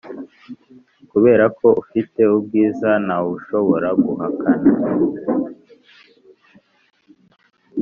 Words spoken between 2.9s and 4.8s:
ntawushobora guhakana.